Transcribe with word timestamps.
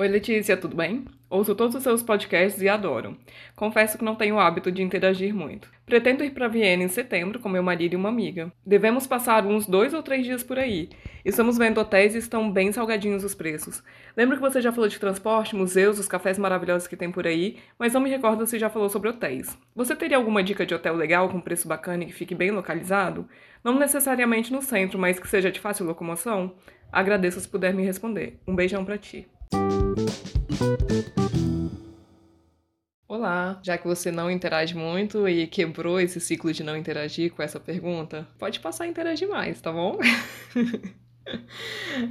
Oi, 0.00 0.06
Letícia, 0.06 0.56
tudo 0.56 0.76
bem? 0.76 1.06
Ouço 1.28 1.56
todos 1.56 1.74
os 1.74 1.82
seus 1.82 2.04
podcasts 2.04 2.62
e 2.62 2.68
adoro. 2.68 3.16
Confesso 3.56 3.98
que 3.98 4.04
não 4.04 4.14
tenho 4.14 4.36
o 4.36 4.38
hábito 4.38 4.70
de 4.70 4.80
interagir 4.80 5.34
muito. 5.34 5.68
Pretendo 5.84 6.22
ir 6.22 6.30
para 6.30 6.46
Viena 6.46 6.84
em 6.84 6.88
setembro 6.88 7.40
com 7.40 7.48
meu 7.48 7.64
marido 7.64 7.94
e 7.94 7.96
uma 7.96 8.08
amiga. 8.08 8.52
Devemos 8.64 9.08
passar 9.08 9.44
uns 9.44 9.66
dois 9.66 9.92
ou 9.92 10.00
três 10.00 10.24
dias 10.24 10.44
por 10.44 10.56
aí. 10.56 10.88
Estamos 11.24 11.58
vendo 11.58 11.80
hotéis 11.80 12.14
e 12.14 12.18
estão 12.18 12.48
bem 12.48 12.70
salgadinhos 12.70 13.24
os 13.24 13.34
preços. 13.34 13.82
Lembro 14.16 14.36
que 14.36 14.40
você 14.40 14.62
já 14.62 14.70
falou 14.70 14.88
de 14.88 15.00
transporte, 15.00 15.56
museus, 15.56 15.98
os 15.98 16.06
cafés 16.06 16.38
maravilhosos 16.38 16.86
que 16.86 16.96
tem 16.96 17.10
por 17.10 17.26
aí, 17.26 17.56
mas 17.76 17.92
não 17.92 18.00
me 18.00 18.08
recordo 18.08 18.46
se 18.46 18.56
já 18.56 18.70
falou 18.70 18.88
sobre 18.88 19.08
hotéis. 19.08 19.58
Você 19.74 19.96
teria 19.96 20.16
alguma 20.16 20.44
dica 20.44 20.64
de 20.64 20.76
hotel 20.76 20.94
legal 20.94 21.28
com 21.28 21.40
preço 21.40 21.66
bacana 21.66 22.04
e 22.04 22.06
que 22.06 22.12
fique 22.12 22.36
bem 22.36 22.52
localizado? 22.52 23.28
Não 23.64 23.76
necessariamente 23.76 24.52
no 24.52 24.62
centro, 24.62 24.96
mas 24.96 25.18
que 25.18 25.26
seja 25.26 25.50
de 25.50 25.58
fácil 25.58 25.86
locomoção? 25.86 26.54
Agradeço 26.92 27.40
se 27.40 27.48
puder 27.48 27.74
me 27.74 27.84
responder. 27.84 28.38
Um 28.46 28.54
beijão 28.54 28.84
para 28.84 28.96
ti. 28.96 29.26
Olá, 33.06 33.60
já 33.64 33.78
que 33.78 33.86
você 33.86 34.10
não 34.10 34.30
interage 34.30 34.74
muito 34.76 35.28
e 35.28 35.46
quebrou 35.46 36.00
esse 36.00 36.20
ciclo 36.20 36.52
de 36.52 36.62
não 36.62 36.76
interagir 36.76 37.32
com 37.32 37.42
essa 37.42 37.58
pergunta, 37.58 38.28
pode 38.38 38.60
passar 38.60 38.84
a 38.84 38.88
interagir 38.88 39.28
mais, 39.28 39.60
tá 39.60 39.72
bom? 39.72 39.98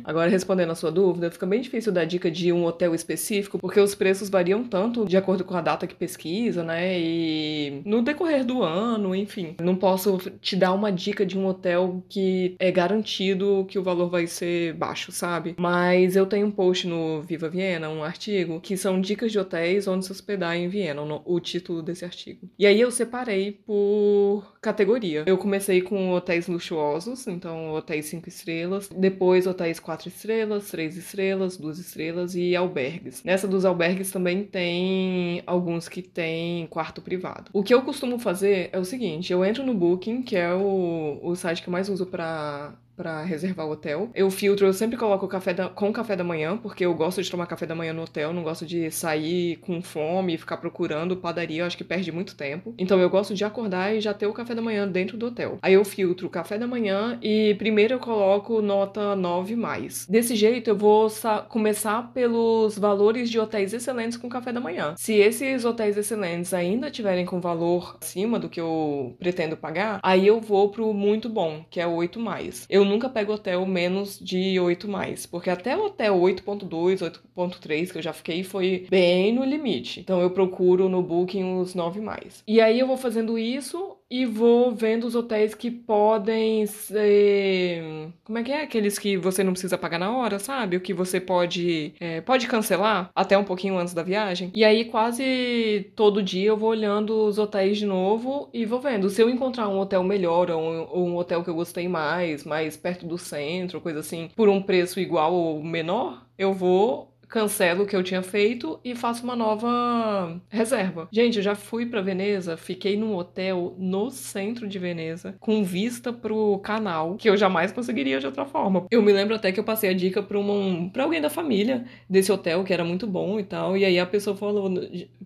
Agora, 0.03 0.29
respondendo 0.29 0.71
a 0.71 0.75
sua 0.75 0.91
dúvida, 0.91 1.31
fica 1.31 1.45
bem 1.45 1.61
difícil 1.61 1.91
dar 1.91 2.05
dica 2.05 2.29
de 2.29 2.51
um 2.51 2.65
hotel 2.65 2.93
específico, 2.93 3.59
porque 3.59 3.79
os 3.79 3.95
preços 3.95 4.29
variam 4.29 4.63
tanto 4.63 5.05
de 5.05 5.17
acordo 5.17 5.43
com 5.43 5.55
a 5.55 5.61
data 5.61 5.87
que 5.87 5.95
pesquisa, 5.95 6.63
né? 6.63 6.99
E 6.99 7.81
no 7.85 8.01
decorrer 8.01 8.45
do 8.45 8.63
ano, 8.63 9.15
enfim. 9.15 9.55
Não 9.61 9.75
posso 9.75 10.17
te 10.41 10.55
dar 10.55 10.73
uma 10.73 10.91
dica 10.91 11.25
de 11.25 11.37
um 11.37 11.45
hotel 11.45 12.03
que 12.09 12.55
é 12.59 12.71
garantido 12.71 13.65
que 13.69 13.79
o 13.79 13.83
valor 13.83 14.09
vai 14.09 14.27
ser 14.27 14.73
baixo, 14.73 15.11
sabe? 15.11 15.55
Mas 15.57 16.15
eu 16.15 16.25
tenho 16.25 16.47
um 16.47 16.51
post 16.51 16.87
no 16.87 17.21
Viva 17.21 17.49
Viena, 17.49 17.89
um 17.89 18.03
artigo, 18.03 18.59
que 18.59 18.77
são 18.77 18.99
dicas 18.99 19.31
de 19.31 19.39
hotéis 19.39 19.87
onde 19.87 20.05
se 20.05 20.11
hospedar 20.11 20.55
em 20.55 20.67
Viena, 20.67 21.01
o 21.25 21.39
título 21.39 21.81
desse 21.81 22.05
artigo. 22.05 22.49
E 22.57 22.65
aí 22.65 22.79
eu 22.79 22.91
separei 22.91 23.51
por 23.51 24.57
categoria. 24.61 25.23
Eu 25.25 25.37
comecei 25.37 25.81
com 25.81 26.11
hotéis 26.11 26.47
luxuosos, 26.47 27.27
então 27.27 27.71
hotéis 27.71 28.05
5 28.07 28.27
estrelas 28.29 28.89
depois 29.09 29.47
hotéis 29.47 29.79
quatro 29.79 30.09
estrelas, 30.09 30.69
três 30.69 30.97
estrelas, 30.97 31.57
duas 31.57 31.79
estrelas 31.79 32.35
e 32.35 32.55
albergues. 32.55 33.23
Nessa 33.23 33.47
dos 33.47 33.63
albergues 33.63 34.11
também 34.11 34.43
tem 34.43 35.41
alguns 35.45 35.87
que 35.87 36.01
tem 36.01 36.67
quarto 36.67 37.01
privado. 37.01 37.49
O 37.53 37.63
que 37.63 37.73
eu 37.73 37.81
costumo 37.81 38.19
fazer 38.19 38.69
é 38.73 38.79
o 38.79 38.83
seguinte, 38.83 39.31
eu 39.31 39.43
entro 39.45 39.63
no 39.63 39.73
Booking, 39.73 40.21
que 40.21 40.35
é 40.35 40.53
o, 40.53 41.19
o 41.23 41.35
site 41.35 41.61
que 41.61 41.69
eu 41.69 41.71
mais 41.71 41.89
uso 41.89 42.05
para 42.05 42.73
para 42.97 43.21
reservar 43.23 43.67
o 43.67 43.71
hotel. 43.71 44.09
Eu 44.15 44.29
filtro, 44.31 44.65
eu 44.65 44.73
sempre 44.73 44.97
coloco 44.97 45.27
café 45.27 45.53
da, 45.53 45.69
com 45.69 45.93
café 45.93 46.15
da 46.15 46.23
manhã, 46.23 46.57
porque 46.57 46.83
eu 46.83 46.93
gosto 46.95 47.21
de 47.21 47.29
tomar 47.29 47.45
café 47.45 47.67
da 47.67 47.75
manhã 47.75 47.93
no 47.93 48.01
hotel, 48.01 48.33
não 48.33 48.43
gosto 48.43 48.65
de 48.65 48.89
sair 48.89 49.57
com 49.57 49.81
fome 49.81 50.33
e 50.33 50.37
ficar 50.37 50.57
procurando 50.57 51.15
padaria, 51.15 51.61
eu 51.61 51.65
acho 51.65 51.77
que 51.77 51.83
perde 51.83 52.11
muito 52.11 52.35
tempo. 52.35 52.73
Então 52.77 52.99
eu 52.99 53.09
gosto 53.09 53.35
de 53.35 53.45
acordar 53.45 53.95
e 53.95 54.01
já 54.01 54.13
ter 54.13 54.25
o 54.25 54.33
café 54.33 54.55
da 54.55 54.61
manhã 54.61 54.87
dentro 54.87 55.15
do 55.15 55.27
hotel. 55.27 55.59
Aí 55.61 55.75
eu 55.75 55.85
filtro 55.85 56.29
café 56.29 56.57
da 56.57 56.65
manhã 56.65 57.19
e 57.21 57.55
primeiro 57.59 57.93
eu 57.93 57.99
coloco 57.99 58.61
nota 58.61 59.15
9 59.15 59.55
mais. 59.55 60.07
Desse 60.07 60.35
jeito 60.35 60.69
eu 60.69 60.75
vou 60.75 61.07
começar 61.49 62.11
pelos 62.13 62.77
valores 62.77 63.29
de 63.29 63.39
hotéis 63.39 63.73
excelentes 63.73 64.17
com 64.17 64.27
café 64.27 64.51
da 64.51 64.59
manhã. 64.59 64.95
Se 64.97 65.13
esses 65.13 65.63
hotéis 65.63 65.97
excelentes 65.97 66.53
ainda 66.53 66.89
tiverem 66.89 67.25
com 67.25 67.39
valor 67.39 67.97
acima 68.01 68.39
do 68.39 68.49
que 68.49 68.59
eu 68.59 69.15
pretendo 69.19 69.55
pagar, 69.55 69.99
aí 70.01 70.25
eu 70.25 70.41
vou 70.41 70.69
pro 70.69 70.93
muito 70.93 71.29
bom, 71.29 71.63
que 71.69 71.79
é 71.79 71.85
o 71.85 71.93
8 71.93 72.19
mais. 72.19 72.65
Eu 72.69 72.86
nunca 72.87 73.09
pego 73.09 73.33
hotel 73.33 73.65
menos 73.65 74.17
de 74.19 74.59
8 74.59 74.87
mais, 74.87 75.25
porque 75.25 75.49
até 75.49 75.75
o 75.77 75.85
hotel 75.85 76.15
8.2, 76.19 76.99
8.3 77.35 77.91
que 77.91 77.97
eu 77.97 78.01
já 78.01 78.13
fiquei 78.13 78.43
foi 78.43 78.87
bem 78.89 79.33
no 79.33 79.43
limite. 79.43 79.99
Então 79.99 80.21
eu 80.21 80.31
procuro 80.31 80.89
no 80.89 81.01
Booking 81.01 81.59
os 81.59 81.75
9 81.75 82.01
mais. 82.01 82.43
E 82.47 82.61
aí 82.61 82.79
eu 82.79 82.87
vou 82.87 82.97
fazendo 82.97 83.37
isso 83.37 83.96
e 84.09 84.25
vou 84.25 84.73
vendo 84.73 85.05
os 85.05 85.15
hotéis 85.15 85.53
que 85.53 85.69
podem 85.69 86.65
ser. 86.65 88.11
Como 88.23 88.37
é 88.37 88.43
que 88.43 88.51
é? 88.51 88.61
Aqueles 88.61 88.97
que 88.97 89.17
você 89.17 89.43
não 89.43 89.51
precisa 89.51 89.77
pagar 89.77 89.99
na 89.99 90.15
hora, 90.15 90.39
sabe? 90.39 90.77
O 90.77 90.81
que 90.81 90.93
você 90.93 91.19
pode. 91.19 91.93
É, 91.99 92.21
pode 92.21 92.47
cancelar 92.47 93.09
até 93.15 93.37
um 93.37 93.43
pouquinho 93.43 93.77
antes 93.77 93.93
da 93.93 94.03
viagem. 94.03 94.51
E 94.55 94.63
aí, 94.63 94.85
quase 94.85 95.91
todo 95.95 96.23
dia 96.23 96.49
eu 96.49 96.57
vou 96.57 96.69
olhando 96.69 97.25
os 97.25 97.37
hotéis 97.37 97.77
de 97.77 97.85
novo 97.85 98.49
e 98.53 98.65
vou 98.65 98.79
vendo. 98.79 99.09
Se 99.09 99.21
eu 99.21 99.29
encontrar 99.29 99.67
um 99.67 99.79
hotel 99.79 100.03
melhor 100.03 100.49
ou 100.51 100.61
um, 100.61 100.87
ou 100.89 101.07
um 101.07 101.17
hotel 101.17 101.43
que 101.43 101.49
eu 101.49 101.55
gostei 101.55 101.87
mais, 101.87 102.43
mais 102.43 102.77
perto 102.77 103.05
do 103.05 103.17
centro, 103.17 103.81
coisa 103.81 103.99
assim, 103.99 104.29
por 104.35 104.47
um 104.49 104.61
preço 104.61 104.99
igual 104.99 105.33
ou 105.33 105.63
menor, 105.63 106.25
eu 106.37 106.53
vou 106.53 107.16
cancelo 107.27 107.83
o 107.83 107.87
que 107.87 107.95
eu 107.95 108.03
tinha 108.03 108.21
feito 108.21 108.79
e 108.83 108.95
faço 108.95 109.23
uma 109.23 109.35
nova 109.35 110.39
reserva. 110.49 111.07
Gente, 111.11 111.37
eu 111.37 111.43
já 111.43 111.55
fui 111.55 111.85
para 111.85 112.01
Veneza, 112.01 112.57
fiquei 112.57 112.97
num 112.97 113.15
hotel 113.15 113.75
no 113.77 114.09
centro 114.09 114.67
de 114.67 114.79
Veneza, 114.79 115.35
com 115.39 115.63
vista 115.63 116.11
pro 116.13 116.59
canal, 116.59 117.15
que 117.15 117.29
eu 117.29 117.37
jamais 117.37 117.71
conseguiria 117.71 118.19
de 118.19 118.25
outra 118.25 118.45
forma. 118.45 118.85
Eu 118.89 119.01
me 119.01 119.11
lembro 119.11 119.35
até 119.35 119.51
que 119.51 119.59
eu 119.59 119.63
passei 119.63 119.89
a 119.89 119.93
dica 119.93 120.21
para 120.21 120.39
um, 120.39 120.89
pra 120.89 121.03
alguém 121.03 121.21
da 121.21 121.29
família 121.29 121.85
desse 122.09 122.31
hotel, 122.31 122.63
que 122.63 122.73
era 122.73 122.83
muito 122.83 123.05
bom 123.05 123.39
e 123.39 123.43
tal, 123.43 123.77
e 123.77 123.85
aí 123.85 123.99
a 123.99 124.05
pessoa 124.05 124.35
falou: 124.35 124.69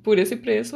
por 0.03 0.17
esse 0.17 0.35
preço 0.35 0.75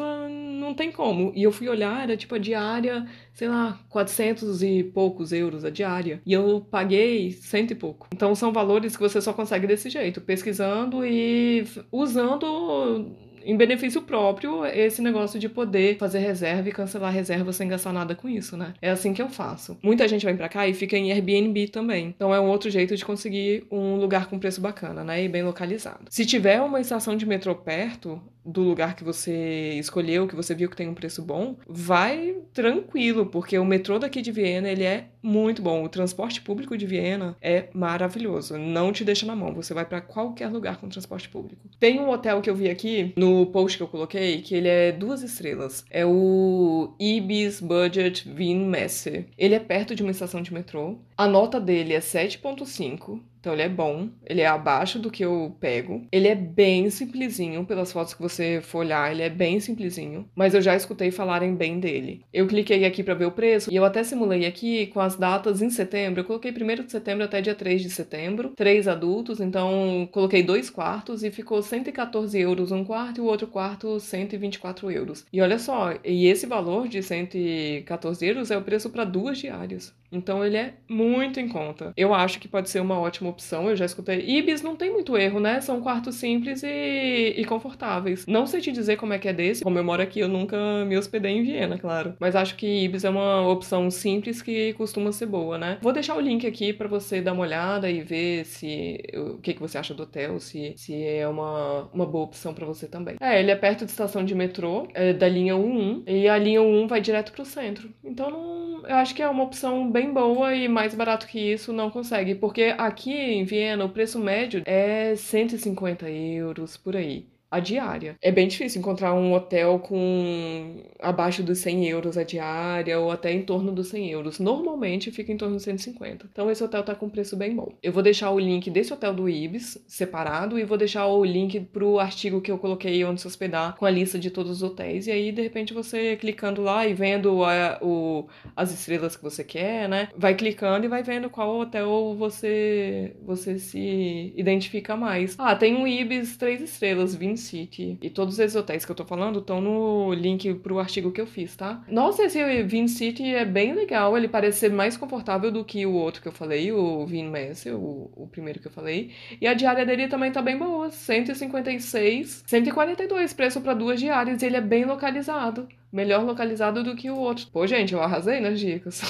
não 0.66 0.74
tem 0.74 0.92
como. 0.92 1.32
E 1.36 1.44
eu 1.44 1.52
fui 1.52 1.70
olhar, 1.70 2.04
era 2.04 2.18
tipo 2.18 2.36
a 2.36 2.38
diária, 2.38 3.06
sei 3.34 3.48
lá, 3.48 3.80
400 3.90 4.64
e 4.64 4.84
poucos 4.84 5.32
euros 5.32 5.64
a 5.64 5.70
diária. 5.70 6.22
E 6.26 6.34
eu 6.34 6.66
paguei 6.70 7.32
cento 7.32 7.72
e 7.72 7.76
pouco. 7.76 8.08
Então 8.14 8.36
são 8.36 8.52
valores 8.52 8.96
que 8.96 9.02
você 9.02 9.22
só 9.22 9.32
consegue 9.32 9.68
desse 9.68 9.90
jeito, 9.90 10.20
pesquisando 10.22 11.06
e 11.06 11.66
usando 11.92 13.16
em 13.46 13.56
benefício 13.56 14.02
próprio 14.02 14.66
esse 14.66 15.02
negócio 15.02 15.40
de 15.40 15.48
poder 15.48 15.98
fazer 15.98 16.20
reserva 16.20 16.68
e 16.68 16.72
cancelar 16.72 17.14
reserva 17.14 17.54
sem 17.54 17.68
gastar 17.68 17.94
nada 17.94 18.16
com 18.16 18.28
isso, 18.28 18.58
né? 18.58 18.74
É 18.82 18.90
assim 18.90 19.14
que 19.14 19.22
eu 19.22 19.30
faço. 19.30 19.78
Muita 19.84 20.08
gente 20.08 20.26
vem 20.26 20.36
para 20.36 20.50
cá 20.50 20.68
e 20.68 20.74
fica 20.74 20.98
em 20.98 21.12
Airbnb 21.12 21.68
também. 21.68 22.08
Então 22.08 22.34
é 22.34 22.40
um 22.40 22.48
outro 22.48 22.70
jeito 22.70 22.96
de 22.96 23.06
conseguir 23.06 23.66
um 23.72 23.96
lugar 23.96 24.28
com 24.28 24.40
preço 24.40 24.60
bacana, 24.60 25.04
né? 25.04 25.24
E 25.24 25.30
bem 25.30 25.44
localizado. 25.44 26.06
Se 26.10 26.26
tiver 26.26 26.60
uma 26.60 26.82
estação 26.82 27.16
de 27.16 27.26
metrô 27.26 27.54
perto, 27.54 28.20
do 28.46 28.62
lugar 28.62 28.96
que 28.96 29.04
você 29.04 29.74
escolheu, 29.80 30.28
que 30.28 30.36
você 30.36 30.54
viu 30.54 30.70
que 30.70 30.76
tem 30.76 30.88
um 30.88 30.94
preço 30.94 31.22
bom, 31.22 31.58
vai 31.68 32.36
tranquilo, 32.54 33.26
porque 33.26 33.58
o 33.58 33.66
metrô 33.66 33.98
daqui 33.98 34.22
de 34.22 34.32
Viena, 34.32 34.70
ele 34.70 34.84
é 34.84 35.08
muito 35.22 35.62
bom. 35.62 35.84
O 35.84 35.90
transporte 35.90 36.42
público 36.42 36.78
de 36.78 36.86
Viena 36.86 37.36
é 37.42 37.70
maravilhoso. 37.74 38.58
Não 38.58 38.92
te 38.92 39.04
deixa 39.04 39.26
na 39.26 39.36
mão, 39.36 39.54
você 39.54 39.74
vai 39.74 39.86
para 39.86 40.02
qualquer 40.02 40.48
lugar 40.48 40.78
com 40.78 40.88
transporte 40.88 41.28
público. 41.28 41.68
Tem 41.80 42.00
um 42.00 42.10
hotel 42.10 42.42
que 42.42 42.50
eu 42.50 42.56
vi 42.56 42.70
aqui 42.70 43.14
no 43.18 43.48
post 43.48 43.78
que 43.78 43.84
eu 43.84 43.88
coloquei, 43.88 44.42
que 44.42 44.54
ele 44.54 44.68
é 44.68 44.92
duas 44.92 45.24
estrelas. 45.24 45.84
É 45.90 46.06
o 46.06 46.94
Ibis 47.00 47.60
Budget 47.60 48.30
Wien 48.30 48.60
Messe. 48.60 49.26
Ele 49.38 49.56
é 49.56 49.60
perto 49.60 49.96
de 49.96 50.04
uma 50.04 50.12
estação 50.12 50.42
de 50.42 50.54
metrô. 50.54 50.98
A 51.18 51.28
nota 51.28 51.60
dele 51.60 51.94
é 51.94 52.00
7.5 52.00 53.20
então 53.46 53.54
ele 53.54 53.62
é 53.62 53.70
bom, 53.70 54.10
ele 54.26 54.42
é 54.42 54.48
abaixo 54.48 54.98
do 54.98 55.12
que 55.12 55.24
eu 55.24 55.56
pego. 55.60 56.08
Ele 56.12 56.28
é 56.28 56.34
bem 56.34 56.90
simplesinho, 56.90 57.64
pelas 57.64 57.92
fotos 57.92 58.16
que 58.16 58.22
você 58.22 58.60
for 58.60 58.80
olhar, 58.80 59.12
ele 59.12 59.22
é 59.22 59.30
bem 59.30 59.60
simplesinho. 59.60 60.28
Mas 60.36 60.56
eu 60.56 60.62
já 60.62 60.76
escutei 60.76 61.12
falarem 61.12 61.54
bem 61.54 61.80
dele. 61.80 62.24
Eu 62.34 62.48
cliquei 62.48 62.84
aqui 62.86 63.04
para 63.04 63.14
ver 63.14 63.26
o 63.26 63.32
preço 63.32 63.72
e 63.72 63.76
eu 63.76 63.86
até 63.86 64.04
simulei 64.04 64.48
aqui 64.48 64.88
com 64.88 65.00
as 65.00 65.16
datas 65.16 65.62
em 65.62 65.70
setembro. 65.70 66.22
Eu 66.22 66.26
coloquei 66.26 66.50
1 66.50 66.86
de 66.86 66.92
setembro 66.92 67.24
até 67.24 67.40
dia 67.40 67.54
3 67.54 67.84
de 67.84 67.90
setembro. 67.92 68.52
Três 68.56 68.88
adultos, 68.88 69.40
então 69.40 70.10
coloquei 70.12 70.42
dois 70.42 70.72
quartos 70.72 71.24
e 71.24 71.30
ficou 71.30 71.62
114 71.62 72.40
euros 72.40 72.72
um 72.72 72.84
quarto 72.84 73.20
e 73.20 73.22
o 73.22 73.26
outro 73.26 73.46
quarto 73.46 74.00
124 74.00 74.90
euros. 74.90 75.24
E 75.32 75.40
olha 75.40 75.60
só, 75.60 75.94
e 76.04 76.26
esse 76.26 76.48
valor 76.48 76.88
de 76.88 77.04
114 77.04 78.26
euros 78.26 78.50
é 78.50 78.58
o 78.58 78.64
preço 78.64 78.90
para 78.90 79.04
duas 79.04 79.38
diárias. 79.38 79.94
Então 80.16 80.44
ele 80.44 80.58
é 80.58 80.74
muito 80.90 81.40
em 81.40 81.48
conta. 81.48 81.94
Eu 81.96 82.14
acho 82.14 82.40
que 82.40 82.48
pode 82.48 82.70
ser 82.70 82.80
uma 82.80 83.00
ótima 83.00 83.30
opção. 83.30 83.70
Eu 83.70 83.76
já 83.76 83.86
escutei. 83.86 84.20
Ibis 84.20 84.62
não 84.62 84.76
tem 84.76 84.92
muito 84.92 85.18
erro, 85.18 85.40
né? 85.40 85.62
São 85.62 85.82
quartos 85.82 86.16
simples 86.16 86.64
e, 86.64 87.34
e 87.38 87.46
confortáveis. 87.46 88.26
Não 88.26 88.46
sei 88.46 88.62
te 88.62 88.72
dizer 88.72 88.98
como 88.98 89.14
é 89.14 89.20
que 89.20 89.28
é 89.28 89.34
desse. 89.34 89.64
Como 89.64 89.78
eu 89.78 89.84
moro 89.84 90.02
aqui, 90.02 90.20
eu 90.20 90.28
nunca 90.28 90.58
me 90.86 90.98
hospedei 90.98 91.32
em 91.32 91.44
Viena, 91.44 91.78
claro. 91.78 92.16
Mas 92.20 92.36
acho 92.36 92.56
que 92.56 92.86
Ibis 92.86 93.04
é 93.04 93.10
uma 93.10 93.48
opção 93.48 93.90
simples 93.92 94.42
que 94.42 94.74
costuma 94.74 95.12
ser 95.12 95.26
boa, 95.26 95.58
né? 95.58 95.78
Vou 95.82 95.94
deixar 95.94 96.16
o 96.16 96.20
link 96.22 96.46
aqui 96.46 96.74
para 96.74 96.88
você 96.88 97.22
dar 97.22 97.34
uma 97.34 97.44
olhada 97.44 97.90
e 97.90 98.02
ver 98.02 98.46
se 98.46 99.02
o 99.14 99.38
que, 99.38 99.54
que 99.54 99.60
você 99.60 99.78
acha 99.78 99.94
do 99.94 100.04
hotel, 100.04 100.40
se, 100.40 100.74
se 100.78 101.04
é 101.04 101.28
uma, 101.28 101.90
uma 101.94 102.06
boa 102.06 102.26
opção 102.26 102.54
para 102.54 102.66
você 102.66 102.88
também. 102.88 103.16
É, 103.20 103.40
ele 103.40 103.52
é 103.52 103.56
perto 103.56 103.86
de 103.86 103.92
estação 103.92 104.24
de 104.24 104.36
metrô, 104.36 104.88
é 104.94 105.14
da 105.14 105.28
linha 105.28 105.56
11, 105.56 106.04
e 106.08 106.28
a 106.28 106.38
linha 106.38 106.62
1 106.62 106.88
vai 106.88 107.02
direto 107.02 107.32
pro 107.32 107.46
centro. 107.46 107.90
Então 108.04 108.30
não, 108.30 108.75
eu 108.88 108.96
acho 108.98 109.14
que 109.16 109.22
é 109.22 109.30
uma 109.30 109.44
opção 109.44 109.90
bem 109.90 110.14
boa 110.14 110.54
e 110.56 110.68
mais 110.68 110.94
barato 110.96 111.28
que 111.28 111.40
isso 111.40 111.74
não 111.74 111.90
consegue, 111.92 112.36
porque 112.36 112.74
aqui 112.78 113.14
em 113.14 113.44
Viena 113.44 113.86
o 113.86 113.90
preço 113.90 114.20
médio 114.20 114.62
é 114.66 115.16
150 115.16 116.10
euros 116.10 116.78
por 116.78 116.96
aí. 116.96 117.28
A 117.56 117.60
diária. 117.60 118.18
É 118.22 118.32
bem 118.32 118.48
difícil 118.48 118.80
encontrar 118.80 119.14
um 119.14 119.34
hotel 119.34 119.80
com 119.80 120.84
abaixo 121.00 121.42
dos 121.42 121.60
100 121.60 121.88
euros 121.88 122.18
a 122.18 122.24
diária 122.24 123.00
ou 123.00 123.12
até 123.12 123.32
em 123.32 123.44
torno 123.44 123.72
dos 123.72 123.88
100 123.88 124.10
euros. 124.12 124.40
Normalmente 124.40 125.10
fica 125.10 125.32
em 125.32 125.38
torno 125.38 125.56
de 125.56 125.64
150. 125.64 126.28
Então 126.32 126.52
esse 126.52 126.64
hotel 126.64 126.84
tá 126.84 126.94
com 126.94 127.10
preço 127.10 127.38
bem 127.38 127.56
bom. 127.56 127.72
Eu 127.82 127.94
vou 127.94 128.04
deixar 128.04 128.32
o 128.32 128.40
link 128.40 128.70
desse 128.70 128.94
hotel 128.94 129.14
do 129.14 129.30
Ibis 129.30 129.78
separado 129.88 130.60
e 130.60 130.66
vou 130.66 130.78
deixar 130.78 131.08
o 131.08 131.24
link 131.24 131.62
pro 131.62 131.98
artigo 131.98 132.42
que 132.42 132.52
eu 132.52 132.58
coloquei 132.58 133.04
onde 133.06 133.22
se 133.22 133.28
hospedar 133.28 133.78
com 133.78 133.86
a 133.86 133.90
lista 133.90 134.20
de 134.20 134.30
todos 134.30 134.52
os 134.52 134.64
hotéis. 134.64 135.08
E 135.08 135.12
aí, 135.12 135.32
de 135.32 135.42
repente, 135.42 135.74
você 135.74 136.18
clicando 136.18 136.62
lá 136.62 136.86
e 136.86 136.94
vendo 136.94 137.44
a, 137.46 137.80
o, 137.82 138.28
as 138.54 138.74
estrelas 138.74 139.16
que 139.16 139.24
você 139.24 139.46
quer, 139.46 139.88
né? 139.88 140.10
Vai 140.18 140.36
clicando 140.36 140.86
e 140.86 140.90
vai 140.90 141.04
vendo 141.04 141.30
qual 141.30 141.58
hotel 141.60 142.16
você, 142.18 143.16
você 143.24 143.58
se 143.58 144.34
identifica 144.36 144.98
mais. 144.98 145.36
Ah, 145.38 145.56
tem 145.56 145.74
um 145.76 145.88
Ibis 145.88 146.36
3 146.36 146.62
estrelas, 146.62 147.16
Vin 147.16 147.36
City. 147.46 147.98
E 148.02 148.10
todos 148.10 148.40
esses 148.40 148.56
hotéis 148.56 148.86
que 148.86 148.92
eu 148.92 148.96
tô 148.96 149.06
falando 149.06 149.40
estão 149.40 149.62
no 149.62 150.14
link 150.14 150.54
pro 150.56 150.80
artigo 150.80 151.12
que 151.12 151.22
eu 151.22 151.28
fiz, 151.28 151.56
tá? 151.56 151.84
Nossa, 151.88 152.24
esse 152.24 152.64
Vin 152.64 152.88
City 152.88 153.24
é 153.34 153.46
bem 153.46 153.74
legal. 153.74 154.18
Ele 154.18 154.28
parece 154.28 154.60
ser 154.60 154.72
mais 154.72 154.98
confortável 154.98 155.52
do 155.52 155.64
que 155.64 155.86
o 155.86 155.94
outro 155.94 156.22
que 156.22 156.28
eu 156.28 156.32
falei, 156.32 156.72
o 156.72 157.06
Vin 157.06 157.30
Messer, 157.30 157.76
o, 157.76 158.12
o 158.16 158.28
primeiro 158.28 158.60
que 158.60 158.68
eu 158.68 158.72
falei. 158.72 159.12
E 159.40 159.48
a 159.48 159.54
diária 159.54 159.86
dele 159.86 160.08
também 160.08 160.32
tá 160.32 160.42
bem 160.42 160.58
boa, 160.58 160.90
156, 160.90 162.44
142 162.46 163.34
preço 163.34 163.62
para 163.62 163.74
duas 163.74 164.00
diárias 164.00 164.42
e 164.42 164.46
ele 164.46 164.58
é 164.58 164.62
bem 164.62 164.86
localizado. 164.86 165.68
Melhor 165.92 166.24
localizado 166.24 166.84
do 166.84 166.96
que 166.96 167.10
o 167.10 167.18
outro. 167.18 167.48
Pô, 167.52 167.66
gente, 167.66 167.94
eu 167.94 168.02
arrasei 168.02 168.40
nas 168.40 168.60
dicas. 168.60 169.02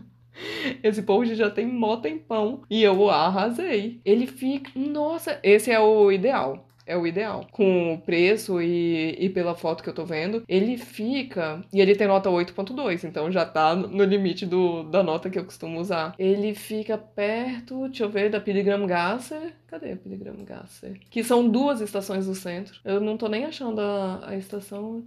Esse 0.81 1.03
post 1.03 1.35
já 1.35 1.49
tem 1.49 1.65
mó 1.65 1.97
tempão 1.97 2.63
e 2.69 2.83
eu 2.83 3.09
arrasei. 3.09 4.01
Ele 4.03 4.25
fica. 4.25 4.71
Nossa, 4.75 5.39
esse 5.43 5.71
é 5.71 5.79
o 5.79 6.11
ideal 6.11 6.67
é 6.85 6.97
o 6.97 7.07
ideal. 7.07 7.47
Com 7.51 7.93
o 7.93 8.01
preço 8.01 8.61
e, 8.61 9.15
e 9.19 9.29
pela 9.29 9.55
foto 9.55 9.83
que 9.83 9.89
eu 9.89 9.93
tô 9.93 10.05
vendo, 10.05 10.43
ele 10.47 10.77
fica. 10.77 11.61
E 11.71 11.81
ele 11.81 11.95
tem 11.95 12.07
nota 12.07 12.29
8.2, 12.29 13.03
então 13.03 13.31
já 13.31 13.45
tá 13.45 13.75
no 13.75 14.03
limite 14.03 14.45
do, 14.45 14.83
da 14.83 15.03
nota 15.03 15.29
que 15.29 15.39
eu 15.39 15.45
costumo 15.45 15.79
usar. 15.79 16.13
Ele 16.17 16.53
fica 16.53 16.97
perto, 16.97 17.87
deixa 17.87 18.03
eu 18.03 18.09
ver, 18.09 18.29
da 18.29 18.39
Pilgrim 18.39 18.85
Gasser. 18.85 19.53
Cadê 19.67 19.93
a 19.93 19.97
Pilgrim 19.97 20.43
Gasser? 20.43 20.99
Que 21.09 21.23
são 21.23 21.47
duas 21.47 21.81
estações 21.81 22.25
do 22.25 22.35
centro. 22.35 22.79
Eu 22.83 22.99
não 22.99 23.17
tô 23.17 23.27
nem 23.27 23.45
achando 23.45 23.79
a, 23.81 24.29
a 24.29 24.37
estação 24.37 25.03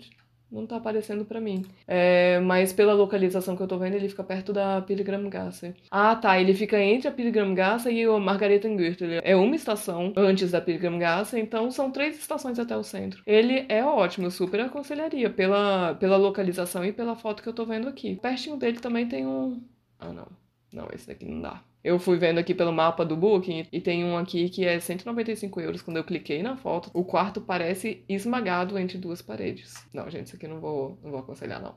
não 0.50 0.66
tá 0.66 0.76
aparecendo 0.76 1.24
para 1.24 1.40
mim. 1.40 1.64
É, 1.86 2.38
mas 2.40 2.72
pela 2.72 2.92
localização 2.92 3.56
que 3.56 3.62
eu 3.62 3.66
tô 3.66 3.78
vendo, 3.78 3.94
ele 3.94 4.08
fica 4.08 4.22
perto 4.24 4.52
da 4.52 4.80
Pilgrimgasse. 4.80 5.74
Ah, 5.90 6.14
tá. 6.14 6.40
Ele 6.40 6.54
fica 6.54 6.80
entre 6.80 7.08
a 7.08 7.12
Pilgrimgasse 7.12 7.90
e 7.90 8.06
o 8.06 8.18
Margaretengürtel. 8.18 9.20
É 9.22 9.34
uma 9.36 9.56
estação 9.56 10.12
antes 10.16 10.50
da 10.50 10.60
Pilgrimgasse, 10.60 11.38
então 11.38 11.70
são 11.70 11.90
três 11.90 12.18
estações 12.18 12.58
até 12.58 12.76
o 12.76 12.82
centro. 12.82 13.22
Ele 13.26 13.66
é 13.68 13.84
ótimo, 13.84 14.26
eu 14.26 14.30
super 14.30 14.60
aconselharia 14.60 15.30
pela, 15.30 15.94
pela 15.94 16.16
localização 16.16 16.84
e 16.84 16.92
pela 16.92 17.16
foto 17.16 17.42
que 17.42 17.48
eu 17.48 17.54
tô 17.54 17.64
vendo 17.64 17.88
aqui. 17.88 18.16
Pertinho 18.16 18.56
dele 18.56 18.78
também 18.78 19.06
tem 19.06 19.26
um... 19.26 19.60
Ah, 19.98 20.12
não. 20.12 20.26
Não, 20.72 20.88
esse 20.92 21.06
daqui 21.06 21.24
não 21.24 21.40
dá. 21.40 21.62
Eu 21.86 22.00
fui 22.00 22.16
vendo 22.16 22.38
aqui 22.38 22.52
pelo 22.52 22.72
mapa 22.72 23.04
do 23.04 23.16
Booking 23.16 23.68
e 23.70 23.80
tem 23.80 24.04
um 24.04 24.18
aqui 24.18 24.48
que 24.48 24.64
é 24.64 24.80
195 24.80 25.60
euros. 25.60 25.82
Quando 25.82 25.98
eu 25.98 26.02
cliquei 26.02 26.42
na 26.42 26.56
foto, 26.56 26.90
o 26.92 27.04
quarto 27.04 27.40
parece 27.40 28.02
esmagado 28.08 28.76
entre 28.76 28.98
duas 28.98 29.22
paredes. 29.22 29.86
Não, 29.94 30.10
gente, 30.10 30.26
isso 30.26 30.34
aqui 30.34 30.48
não 30.48 30.58
vou, 30.58 30.98
não 31.00 31.12
vou 31.12 31.20
aconselhar, 31.20 31.62
não. 31.62 31.76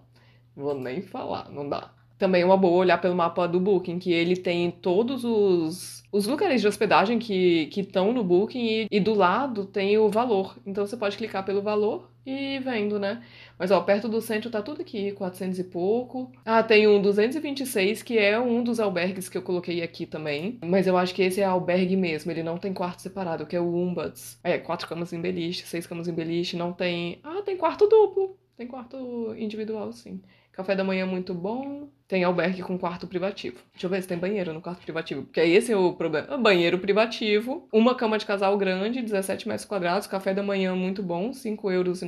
Não 0.57 0.63
vou 0.63 0.73
nem 0.73 1.03
falar, 1.03 1.51
não 1.51 1.69
dá. 1.69 1.93
Também 2.17 2.41
é 2.41 2.45
uma 2.45 2.57
boa 2.57 2.79
olhar 2.79 2.99
pelo 2.99 3.15
mapa 3.15 3.47
do 3.47 3.59
Booking, 3.59 3.99
que 3.99 4.11
ele 4.11 4.35
tem 4.35 4.71
todos 4.71 5.23
os, 5.23 6.03
os 6.11 6.25
lugares 6.25 6.59
de 6.59 6.67
hospedagem 6.67 7.19
que 7.19 7.69
estão 7.77 8.11
no 8.11 8.23
Booking 8.23 8.65
e, 8.65 8.87
e 8.89 8.99
do 8.99 9.13
lado 9.13 9.65
tem 9.65 9.95
o 9.99 10.09
valor. 10.09 10.57
Então 10.65 10.87
você 10.87 10.97
pode 10.97 11.17
clicar 11.17 11.45
pelo 11.45 11.61
valor 11.61 12.08
e 12.25 12.59
vendo, 12.59 12.99
né? 12.99 13.23
Mas, 13.57 13.71
ó, 13.71 13.81
perto 13.81 14.07
do 14.07 14.21
centro 14.21 14.49
tá 14.49 14.61
tudo 14.61 14.81
aqui, 14.81 15.11
400 15.13 15.59
e 15.59 15.63
pouco. 15.63 16.31
Ah, 16.45 16.63
tem 16.63 16.87
um 16.87 17.01
226, 17.01 18.03
que 18.03 18.17
é 18.17 18.39
um 18.39 18.63
dos 18.63 18.79
albergues 18.79 19.29
que 19.29 19.37
eu 19.37 19.41
coloquei 19.41 19.81
aqui 19.81 20.05
também. 20.05 20.59
Mas 20.63 20.87
eu 20.87 20.97
acho 20.97 21.13
que 21.13 21.21
esse 21.21 21.41
é 21.41 21.45
albergue 21.45 21.95
mesmo, 21.95 22.31
ele 22.31 22.43
não 22.43 22.57
tem 22.57 22.73
quarto 22.73 23.01
separado, 23.01 23.45
que 23.45 23.55
é 23.55 23.59
o 23.59 23.75
Umbuds. 23.75 24.39
É, 24.43 24.57
quatro 24.57 24.87
camas 24.87 25.13
em 25.13 25.21
beliche, 25.21 25.65
seis 25.65 25.87
camas 25.87 26.07
em 26.07 26.13
beliche, 26.13 26.55
não 26.55 26.73
tem... 26.73 27.19
Ah, 27.23 27.41
tem 27.43 27.57
quarto 27.57 27.87
duplo. 27.87 28.37
Tem 28.57 28.67
quarto 28.67 29.33
individual, 29.37 29.91
sim. 29.93 30.21
Café 30.59 30.75
da 30.75 30.83
manhã 30.83 31.05
muito 31.05 31.33
bom. 31.33 31.87
Tem 32.05 32.21
albergue 32.25 32.61
com 32.61 32.77
quarto 32.77 33.07
privativo. 33.07 33.55
Deixa 33.71 33.85
eu 33.85 33.89
ver 33.89 34.01
se 34.01 34.09
tem 34.09 34.17
banheiro 34.17 34.51
no 34.51 34.59
quarto 34.59 34.81
privativo. 34.81 35.23
Porque 35.23 35.39
esse 35.39 35.71
é 35.71 35.77
o 35.77 35.93
problema. 35.93 36.37
Banheiro 36.37 36.77
privativo, 36.79 37.65
uma 37.71 37.95
cama 37.95 38.17
de 38.17 38.25
casal 38.25 38.57
grande, 38.57 39.01
17 39.01 39.47
metros 39.47 39.65
quadrados, 39.65 40.05
café 40.05 40.33
da 40.33 40.43
manhã 40.43 40.75
muito 40.75 41.01
bom, 41.01 41.29
5,90 41.29 41.71
euros. 41.71 42.01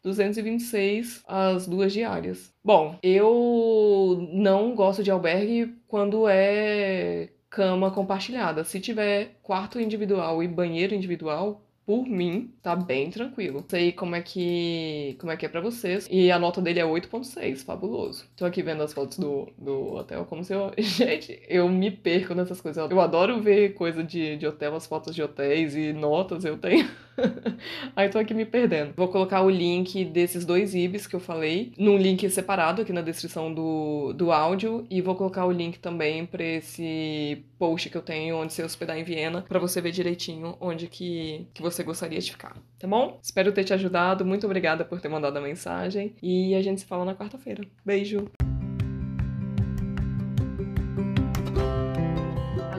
226 0.00 1.24
as 1.26 1.66
duas 1.66 1.92
diárias. 1.92 2.54
Bom, 2.62 2.96
eu 3.02 4.28
não 4.32 4.76
gosto 4.76 5.02
de 5.02 5.10
albergue 5.10 5.74
quando 5.88 6.28
é 6.28 7.30
cama 7.50 7.90
compartilhada. 7.90 8.62
Se 8.62 8.78
tiver 8.78 9.40
quarto 9.42 9.80
individual 9.80 10.40
e 10.40 10.46
banheiro 10.46 10.94
individual, 10.94 11.60
por 11.84 12.06
mim, 12.06 12.52
tá 12.62 12.76
bem 12.76 13.10
tranquilo. 13.10 13.64
Sei 13.68 13.92
como 13.92 14.14
é 14.14 14.22
que 14.22 15.16
como 15.18 15.32
é 15.32 15.36
que 15.36 15.46
é 15.46 15.48
para 15.48 15.60
vocês. 15.60 16.06
E 16.10 16.30
a 16.30 16.38
nota 16.38 16.60
dele 16.60 16.80
é 16.80 16.84
8.6, 16.84 17.64
fabuloso. 17.64 18.24
Tô 18.36 18.44
aqui 18.44 18.62
vendo 18.62 18.82
as 18.82 18.92
fotos 18.92 19.18
do, 19.18 19.48
do 19.58 19.94
hotel, 19.94 20.24
como 20.26 20.44
se 20.44 20.54
eu... 20.54 20.72
Gente, 20.78 21.40
eu 21.48 21.68
me 21.68 21.90
perco 21.90 22.34
nessas 22.34 22.60
coisas. 22.60 22.90
Eu 22.90 23.00
adoro 23.00 23.40
ver 23.40 23.74
coisa 23.74 24.02
de, 24.02 24.36
de 24.36 24.46
hotel, 24.46 24.74
as 24.74 24.86
fotos 24.86 25.14
de 25.14 25.22
hotéis 25.22 25.74
e 25.74 25.92
notas 25.92 26.44
eu 26.44 26.56
tenho. 26.56 26.88
Aí 27.96 28.08
tô 28.08 28.18
aqui 28.18 28.32
me 28.32 28.44
perdendo. 28.44 28.94
Vou 28.96 29.08
colocar 29.08 29.42
o 29.42 29.50
link 29.50 30.04
desses 30.04 30.44
dois 30.44 30.74
IBs 30.74 31.06
que 31.06 31.16
eu 31.16 31.20
falei 31.20 31.72
num 31.76 31.96
link 31.96 32.28
separado 32.30 32.82
aqui 32.82 32.92
na 32.92 33.02
descrição 33.02 33.52
do, 33.52 34.12
do 34.12 34.32
áudio 34.32 34.86
e 34.88 35.00
vou 35.00 35.14
colocar 35.14 35.46
o 35.46 35.52
link 35.52 35.78
também 35.78 36.24
para 36.26 36.44
esse 36.44 37.44
post 37.62 37.88
que 37.88 37.96
eu 37.96 38.02
tenho 38.02 38.38
onde 38.38 38.52
se 38.52 38.60
hospedar 38.60 38.98
em 38.98 39.04
Viena 39.04 39.42
para 39.42 39.60
você 39.60 39.80
ver 39.80 39.92
direitinho 39.92 40.56
onde 40.60 40.88
que, 40.88 41.46
que 41.54 41.62
você 41.62 41.84
gostaria 41.84 42.18
de 42.18 42.32
ficar, 42.32 42.56
tá 42.76 42.88
bom? 42.88 43.20
Espero 43.22 43.52
ter 43.52 43.62
te 43.62 43.72
ajudado. 43.72 44.24
Muito 44.24 44.44
obrigada 44.46 44.84
por 44.84 45.00
ter 45.00 45.08
mandado 45.08 45.36
a 45.36 45.40
mensagem 45.40 46.16
e 46.20 46.56
a 46.56 46.62
gente 46.62 46.80
se 46.80 46.86
fala 46.88 47.04
na 47.04 47.14
quarta-feira. 47.14 47.62
Beijo. 47.86 48.28